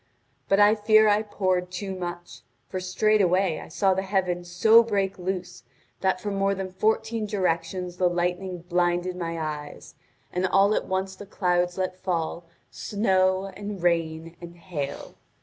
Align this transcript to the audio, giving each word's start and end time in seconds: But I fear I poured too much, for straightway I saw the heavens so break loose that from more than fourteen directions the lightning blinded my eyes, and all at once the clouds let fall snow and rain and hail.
But 0.49 0.59
I 0.59 0.73
fear 0.73 1.07
I 1.07 1.21
poured 1.21 1.69
too 1.69 1.93
much, 1.93 2.41
for 2.67 2.79
straightway 2.79 3.59
I 3.59 3.67
saw 3.67 3.93
the 3.93 4.01
heavens 4.01 4.49
so 4.49 4.81
break 4.81 5.19
loose 5.19 5.61
that 5.99 6.19
from 6.19 6.33
more 6.33 6.55
than 6.55 6.71
fourteen 6.71 7.27
directions 7.27 7.97
the 7.97 8.09
lightning 8.09 8.63
blinded 8.67 9.15
my 9.15 9.37
eyes, 9.39 9.93
and 10.33 10.47
all 10.47 10.73
at 10.73 10.87
once 10.87 11.15
the 11.15 11.27
clouds 11.27 11.77
let 11.77 11.95
fall 11.95 12.45
snow 12.71 13.51
and 13.55 13.83
rain 13.83 14.35
and 14.41 14.55
hail. 14.55 15.13